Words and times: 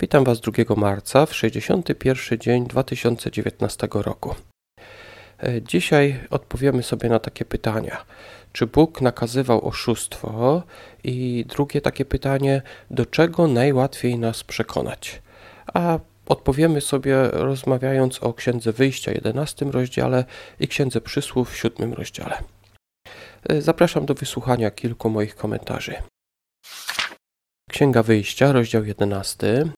Witam 0.00 0.24
Was 0.24 0.40
2 0.40 0.74
marca 0.76 1.26
w 1.26 1.34
61 1.34 2.38
dzień 2.38 2.66
2019 2.66 3.88
roku. 3.92 4.34
E, 5.42 5.62
dzisiaj 5.62 6.20
odpowiemy 6.30 6.82
sobie 6.82 7.08
na 7.08 7.18
takie 7.18 7.44
pytania. 7.44 8.04
Czy 8.52 8.66
Bóg 8.66 9.00
nakazywał 9.00 9.68
oszustwo? 9.68 10.62
I 11.04 11.44
drugie 11.48 11.80
takie 11.80 12.04
pytanie, 12.04 12.62
do 12.90 13.06
czego 13.06 13.48
najłatwiej 13.48 14.18
nas 14.18 14.44
przekonać? 14.44 15.22
A 15.74 15.98
odpowiemy 16.26 16.80
sobie 16.80 17.16
rozmawiając 17.32 18.22
o 18.22 18.34
Księdze 18.34 18.72
Wyjścia 18.72 19.12
11 19.12 19.66
rozdziale 19.66 20.24
i 20.60 20.68
Księdze 20.68 21.00
Przysłów 21.00 21.50
w 21.50 21.56
7 21.56 21.94
rozdziale. 21.94 22.42
E, 23.48 23.62
zapraszam 23.62 24.06
do 24.06 24.14
wysłuchania 24.14 24.70
kilku 24.70 25.10
moich 25.10 25.36
komentarzy. 25.36 25.94
Księga 27.70 28.02
Wyjścia, 28.02 28.52
rozdział 28.52 28.84
11. 28.84 29.72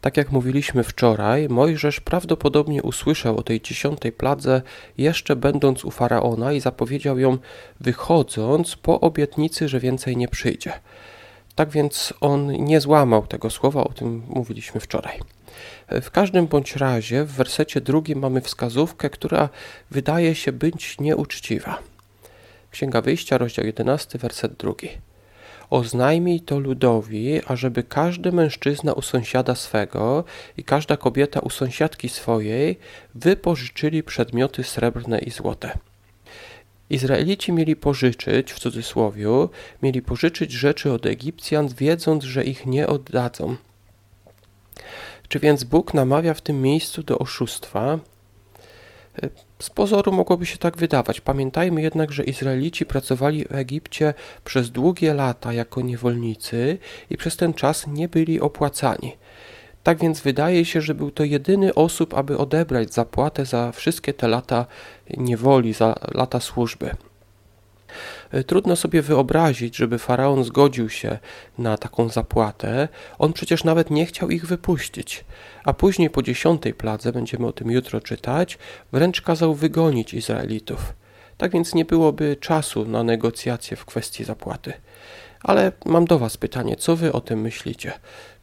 Tak 0.00 0.16
jak 0.16 0.32
mówiliśmy 0.32 0.84
wczoraj, 0.84 1.48
Mojżesz 1.48 2.00
prawdopodobnie 2.00 2.82
usłyszał 2.82 3.36
o 3.36 3.42
tej 3.42 3.60
dziesiątej 3.60 4.12
pladze 4.12 4.62
jeszcze 4.98 5.36
będąc 5.36 5.84
u 5.84 5.90
faraona 5.90 6.52
i 6.52 6.60
zapowiedział 6.60 7.18
ją 7.18 7.38
wychodząc 7.80 8.76
po 8.76 9.00
obietnicy, 9.00 9.68
że 9.68 9.80
więcej 9.80 10.16
nie 10.16 10.28
przyjdzie. 10.28 10.72
Tak 11.54 11.70
więc 11.70 12.14
on 12.20 12.52
nie 12.52 12.80
złamał 12.80 13.26
tego 13.26 13.50
słowa, 13.50 13.84
o 13.84 13.92
tym 13.92 14.22
mówiliśmy 14.28 14.80
wczoraj. 14.80 15.20
W 16.02 16.10
każdym 16.10 16.46
bądź 16.46 16.76
razie 16.76 17.24
w 17.24 17.32
wersecie 17.32 17.80
drugim 17.80 18.18
mamy 18.18 18.40
wskazówkę, 18.40 19.10
która 19.10 19.48
wydaje 19.90 20.34
się 20.34 20.52
być 20.52 20.98
nieuczciwa. 20.98 21.78
Księga 22.70 23.00
Wyjścia, 23.00 23.38
rozdział 23.38 23.66
11, 23.66 24.18
werset 24.18 24.52
drugi. 24.52 24.88
Oznajmij 25.70 26.40
to 26.40 26.58
ludowi, 26.58 27.40
ażeby 27.46 27.82
każdy 27.82 28.32
mężczyzna 28.32 28.92
u 28.92 29.02
sąsiada 29.02 29.54
swego 29.54 30.24
i 30.56 30.64
każda 30.64 30.96
kobieta 30.96 31.40
u 31.40 31.50
sąsiadki 31.50 32.08
swojej 32.08 32.78
wypożyczyli 33.14 34.02
przedmioty 34.02 34.64
srebrne 34.64 35.18
i 35.18 35.30
złote. 35.30 35.78
Izraelici 36.90 37.52
mieli 37.52 37.76
pożyczyć, 37.76 38.52
w 38.52 38.58
cudzysłowie, 38.58 39.28
mieli 39.82 40.02
pożyczyć 40.02 40.52
rzeczy 40.52 40.92
od 40.92 41.06
Egipcjan, 41.06 41.68
wiedząc, 41.68 42.24
że 42.24 42.44
ich 42.44 42.66
nie 42.66 42.86
oddadzą. 42.86 43.56
Czy 45.28 45.38
więc 45.38 45.64
Bóg 45.64 45.94
namawia 45.94 46.34
w 46.34 46.40
tym 46.40 46.62
miejscu 46.62 47.02
do 47.02 47.18
oszustwa? 47.18 47.98
Z 49.58 49.70
pozoru 49.70 50.12
mogłoby 50.12 50.46
się 50.46 50.58
tak 50.58 50.76
wydawać. 50.76 51.20
Pamiętajmy 51.20 51.82
jednak, 51.82 52.12
że 52.12 52.24
Izraelici 52.24 52.86
pracowali 52.86 53.44
w 53.44 53.52
Egipcie 53.52 54.14
przez 54.44 54.70
długie 54.70 55.14
lata 55.14 55.52
jako 55.52 55.80
niewolnicy 55.80 56.78
i 57.10 57.16
przez 57.16 57.36
ten 57.36 57.54
czas 57.54 57.86
nie 57.86 58.08
byli 58.08 58.40
opłacani. 58.40 59.16
Tak 59.82 59.98
więc 59.98 60.20
wydaje 60.20 60.64
się, 60.64 60.80
że 60.80 60.94
był 60.94 61.10
to 61.10 61.24
jedyny 61.24 61.74
osób, 61.74 62.14
aby 62.14 62.38
odebrać 62.38 62.94
zapłatę 62.94 63.44
za 63.44 63.72
wszystkie 63.72 64.14
te 64.14 64.28
lata 64.28 64.66
niewoli, 65.16 65.72
za 65.72 65.94
lata 66.14 66.40
służby. 66.40 66.90
E, 68.30 68.44
trudno 68.44 68.76
sobie 68.76 69.02
wyobrazić, 69.02 69.76
żeby 69.76 69.98
faraon 69.98 70.44
zgodził 70.44 70.88
się 70.88 71.18
na 71.58 71.76
taką 71.76 72.08
zapłatę. 72.08 72.88
On 73.18 73.32
przecież 73.32 73.64
nawet 73.64 73.90
nie 73.90 74.06
chciał 74.06 74.30
ich 74.30 74.46
wypuścić. 74.46 75.24
A 75.64 75.72
później 75.72 76.10
po 76.10 76.22
dziesiątej 76.22 76.74
pladze, 76.74 77.12
będziemy 77.12 77.46
o 77.46 77.52
tym 77.52 77.70
jutro 77.70 78.00
czytać, 78.00 78.58
wręcz 78.92 79.22
kazał 79.22 79.54
wygonić 79.54 80.14
Izraelitów. 80.14 80.94
Tak 81.36 81.52
więc 81.52 81.74
nie 81.74 81.84
byłoby 81.84 82.36
czasu 82.40 82.84
na 82.84 83.02
negocjacje 83.02 83.76
w 83.76 83.84
kwestii 83.84 84.24
zapłaty. 84.24 84.72
Ale 85.42 85.72
mam 85.84 86.04
do 86.04 86.18
Was 86.18 86.36
pytanie, 86.36 86.76
co 86.76 86.96
Wy 86.96 87.12
o 87.12 87.20
tym 87.20 87.40
myślicie? 87.40 87.92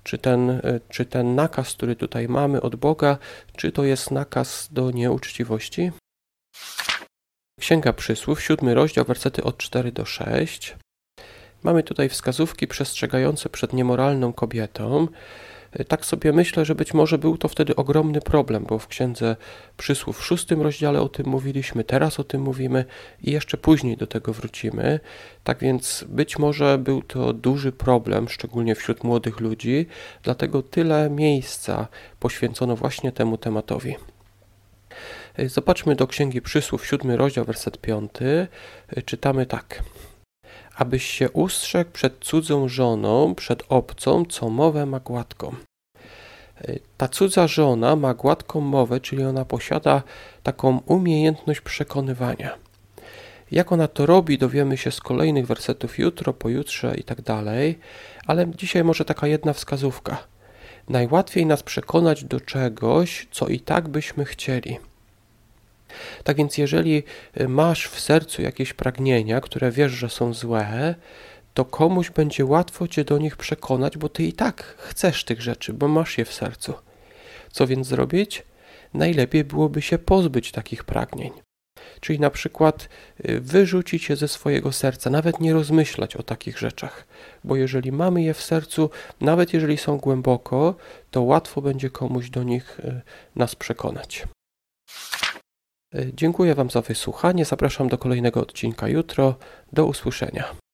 Czy 0.03 0.17
ten, 0.17 0.49
e, 0.49 0.61
czy 0.89 1.05
ten 1.05 1.35
nakaz, 1.35 1.73
który 1.73 1.95
tutaj 1.95 2.27
mamy 2.27 2.61
od 2.61 2.75
Boga, 2.75 3.17
czy 3.55 3.71
to 3.71 3.83
jest 3.83 4.11
nakaz 4.11 4.69
do 4.71 4.91
nieuczciwości? 4.91 5.91
Księga 7.59 7.93
Przysłów, 7.93 8.41
siódmy 8.41 8.73
rozdział, 8.73 9.05
wersety 9.05 9.43
od 9.43 9.57
4 9.57 9.91
do 9.91 10.05
6. 10.05 10.75
Mamy 11.63 11.83
tutaj 11.83 12.09
wskazówki 12.09 12.67
przestrzegające 12.67 13.49
przed 13.49 13.73
niemoralną 13.73 14.33
kobietą. 14.33 15.07
Tak 15.87 16.05
sobie 16.05 16.33
myślę, 16.33 16.65
że 16.65 16.75
być 16.75 16.93
może 16.93 17.17
był 17.17 17.37
to 17.37 17.47
wtedy 17.47 17.75
ogromny 17.75 18.21
problem, 18.21 18.65
bo 18.69 18.79
w 18.79 18.87
Księdze 18.87 19.35
Przysłów 19.77 20.19
w 20.19 20.25
szóstym 20.25 20.61
rozdziale 20.61 21.01
o 21.01 21.09
tym 21.09 21.27
mówiliśmy, 21.27 21.83
teraz 21.83 22.19
o 22.19 22.23
tym 22.23 22.41
mówimy 22.41 22.85
i 23.21 23.31
jeszcze 23.31 23.57
później 23.57 23.97
do 23.97 24.07
tego 24.07 24.33
wrócimy. 24.33 24.99
Tak 25.43 25.59
więc 25.59 26.05
być 26.07 26.39
może 26.39 26.77
był 26.77 27.01
to 27.01 27.33
duży 27.33 27.71
problem, 27.71 28.29
szczególnie 28.29 28.75
wśród 28.75 29.03
młodych 29.03 29.39
ludzi, 29.39 29.85
dlatego 30.23 30.61
tyle 30.61 31.09
miejsca 31.09 31.87
poświęcono 32.19 32.75
właśnie 32.75 33.11
temu 33.11 33.37
tematowi. 33.37 33.95
Zobaczmy 35.45 35.95
do 35.95 36.07
Księgi 36.07 36.41
Przysłów, 36.41 36.87
siódmy 36.87 37.17
rozdział, 37.17 37.45
werset 37.45 37.77
piąty. 37.77 38.47
Czytamy 39.05 39.45
tak. 39.45 39.83
Abyś 40.75 41.05
się 41.05 41.31
ustrzegł 41.31 41.91
przed 41.91 42.19
cudzą 42.19 42.67
żoną, 42.67 43.35
przed 43.35 43.63
obcą, 43.69 44.25
co 44.25 44.49
mowę 44.49 44.85
ma 44.85 44.99
gładką. 44.99 45.55
Ta 46.97 47.07
cudza 47.07 47.47
żona 47.47 47.95
ma 47.95 48.13
gładką 48.13 48.61
mowę, 48.61 48.99
czyli 48.99 49.23
ona 49.23 49.45
posiada 49.45 50.03
taką 50.43 50.81
umiejętność 50.85 51.61
przekonywania. 51.61 52.57
Jak 53.51 53.71
ona 53.71 53.87
to 53.87 54.05
robi, 54.05 54.37
dowiemy 54.37 54.77
się 54.77 54.91
z 54.91 54.99
kolejnych 54.99 55.47
wersetów 55.47 55.99
jutro, 55.99 56.33
pojutrze 56.33 56.95
i 56.95 57.03
tak 57.03 57.21
dalej, 57.21 57.79
ale 58.27 58.51
dzisiaj 58.55 58.83
może 58.83 59.05
taka 59.05 59.27
jedna 59.27 59.53
wskazówka. 59.53 60.17
Najłatwiej 60.89 61.45
nas 61.45 61.63
przekonać 61.63 62.23
do 62.23 62.41
czegoś, 62.41 63.27
co 63.31 63.47
i 63.47 63.59
tak 63.59 63.87
byśmy 63.87 64.25
chcieli. 64.25 64.77
Tak 66.23 66.37
więc, 66.37 66.57
jeżeli 66.57 67.03
y, 67.41 67.47
masz 67.47 67.87
w 67.87 67.99
sercu 67.99 68.41
jakieś 68.41 68.73
pragnienia, 68.73 69.41
które 69.41 69.71
wiesz, 69.71 69.91
że 69.91 70.09
są 70.09 70.33
złe, 70.33 70.95
to 71.53 71.65
komuś 71.65 72.09
będzie 72.09 72.45
łatwo 72.45 72.87
cię 72.87 73.03
do 73.03 73.17
nich 73.17 73.37
przekonać, 73.37 73.97
bo 73.97 74.09
ty 74.09 74.23
i 74.23 74.33
tak 74.33 74.63
chcesz 74.63 75.23
tych 75.23 75.41
rzeczy, 75.41 75.73
bo 75.73 75.87
masz 75.87 76.17
je 76.17 76.25
w 76.25 76.33
sercu. 76.33 76.73
Co 77.51 77.67
więc 77.67 77.87
zrobić? 77.87 78.43
Najlepiej 78.93 79.43
byłoby 79.43 79.81
się 79.81 79.97
pozbyć 79.97 80.51
takich 80.51 80.83
pragnień. 80.83 81.31
Czyli 81.99 82.19
na 82.19 82.29
przykład 82.29 82.89
y, 83.29 83.39
wyrzucić 83.39 84.09
je 84.09 84.15
ze 84.15 84.27
swojego 84.27 84.71
serca, 84.71 85.09
nawet 85.09 85.39
nie 85.39 85.53
rozmyślać 85.53 86.15
o 86.15 86.23
takich 86.23 86.59
rzeczach, 86.59 87.07
bo 87.43 87.55
jeżeli 87.55 87.91
mamy 87.91 88.23
je 88.23 88.33
w 88.33 88.41
sercu, 88.41 88.89
nawet 89.21 89.53
jeżeli 89.53 89.77
są 89.77 89.97
głęboko, 89.97 90.75
to 91.11 91.21
łatwo 91.21 91.61
będzie 91.61 91.89
komuś 91.89 92.29
do 92.29 92.43
nich 92.43 92.79
y, 92.79 93.01
nas 93.35 93.55
przekonać. 93.55 94.27
Dziękuję 96.13 96.55
Wam 96.55 96.69
za 96.69 96.81
wysłuchanie. 96.81 97.45
Zapraszam 97.45 97.87
do 97.87 97.97
kolejnego 97.97 98.41
odcinka 98.41 98.87
jutro. 98.87 99.35
Do 99.73 99.85
usłyszenia. 99.85 100.66